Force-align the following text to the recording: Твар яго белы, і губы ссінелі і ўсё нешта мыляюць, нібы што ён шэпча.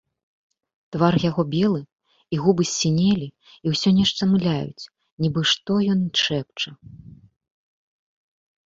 Твар 0.95 1.13
яго 1.29 1.43
белы, 1.55 1.81
і 2.35 2.39
губы 2.45 2.63
ссінелі 2.73 3.27
і 3.53 3.67
ўсё 3.75 3.89
нешта 4.01 4.21
мыляюць, 4.33 4.83
нібы 5.27 5.41
што 5.53 5.71
ён 5.99 6.03
шэпча. 6.25 6.69